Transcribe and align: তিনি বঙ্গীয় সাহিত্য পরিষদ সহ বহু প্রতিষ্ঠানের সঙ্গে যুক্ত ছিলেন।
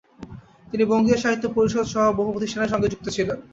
তিনি 0.67 0.83
বঙ্গীয় 0.85 1.17
সাহিত্য 1.17 1.45
পরিষদ 1.55 1.85
সহ 1.85 2.05
বহু 2.11 2.29
প্রতিষ্ঠানের 2.31 2.71
সঙ্গে 2.73 2.91
যুক্ত 2.91 3.07
ছিলেন। 3.09 3.37